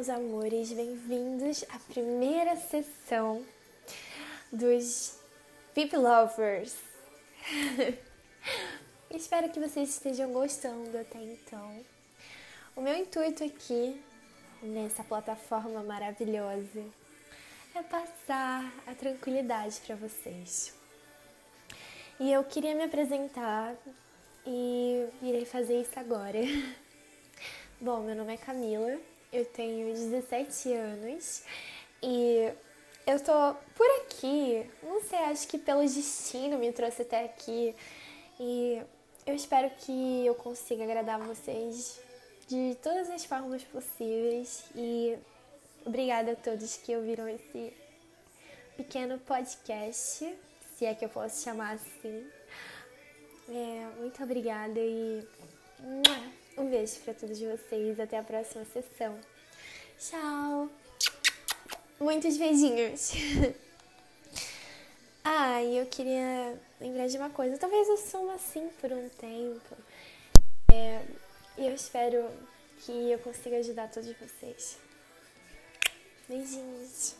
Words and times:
meus 0.00 0.08
amores, 0.08 0.72
bem-vindos 0.72 1.62
à 1.68 1.78
primeira 1.78 2.56
sessão 2.56 3.44
dos 4.50 5.20
VIP 5.74 5.94
Lovers. 5.94 6.74
Espero 9.12 9.50
que 9.50 9.60
vocês 9.60 9.90
estejam 9.90 10.32
gostando 10.32 10.96
até 10.96 11.18
então. 11.18 11.84
O 12.74 12.80
meu 12.80 12.96
intuito 12.96 13.44
aqui, 13.44 14.00
nessa 14.62 15.04
plataforma 15.04 15.82
maravilhosa, 15.82 16.82
é 17.74 17.82
passar 17.82 18.72
a 18.86 18.94
tranquilidade 18.94 19.82
para 19.86 19.96
vocês. 19.96 20.72
E 22.18 22.32
eu 22.32 22.42
queria 22.44 22.74
me 22.74 22.84
apresentar 22.84 23.74
e 24.46 25.06
irei 25.20 25.44
fazer 25.44 25.78
isso 25.78 26.00
agora. 26.00 26.38
Bom, 27.78 28.00
meu 28.00 28.16
nome 28.16 28.32
é 28.32 28.38
Camila, 28.38 28.98
eu 29.32 29.44
tenho 29.44 29.92
17 29.92 30.72
anos 30.72 31.42
e 32.02 32.50
eu 33.06 33.20
tô 33.20 33.54
por 33.74 33.86
aqui, 34.02 34.68
não 34.82 35.02
sei, 35.02 35.18
acho 35.20 35.48
que 35.48 35.58
pelo 35.58 35.80
destino 35.80 36.58
me 36.58 36.72
trouxe 36.72 37.02
até 37.02 37.24
aqui 37.24 37.74
e 38.38 38.82
eu 39.26 39.34
espero 39.34 39.70
que 39.70 40.26
eu 40.26 40.34
consiga 40.34 40.84
agradar 40.84 41.20
vocês 41.20 42.00
de 42.48 42.76
todas 42.82 43.08
as 43.10 43.24
formas 43.24 43.62
possíveis 43.62 44.64
e 44.74 45.16
obrigada 45.86 46.32
a 46.32 46.36
todos 46.36 46.76
que 46.76 46.96
ouviram 46.96 47.28
esse 47.28 47.72
pequeno 48.76 49.18
podcast, 49.18 50.36
se 50.76 50.84
é 50.84 50.94
que 50.94 51.04
eu 51.04 51.08
posso 51.08 51.42
chamar 51.42 51.74
assim. 51.74 52.26
É, 53.48 53.88
muito 53.98 54.22
obrigada 54.22 54.78
e 54.78 55.26
um 56.56 56.70
beijo 56.70 57.00
para 57.00 57.14
todos 57.14 57.40
vocês. 57.40 57.98
Até 57.98 58.18
a 58.18 58.22
próxima 58.22 58.64
sessão. 58.66 59.18
Tchau! 59.98 60.70
Muitos 61.98 62.38
beijinhos! 62.38 63.12
ah, 65.22 65.62
e 65.62 65.76
eu 65.76 65.86
queria 65.86 66.58
lembrar 66.80 67.06
de 67.06 67.18
uma 67.18 67.30
coisa. 67.30 67.58
Talvez 67.58 67.88
eu 67.88 67.96
suma 67.96 68.34
assim 68.34 68.68
por 68.80 68.92
um 68.92 69.08
tempo. 69.10 69.76
É, 70.72 71.02
e 71.58 71.66
eu 71.66 71.74
espero 71.74 72.30
que 72.78 73.10
eu 73.10 73.18
consiga 73.18 73.58
ajudar 73.58 73.90
todos 73.90 74.14
vocês. 74.16 74.78
Beijinhos! 76.28 77.19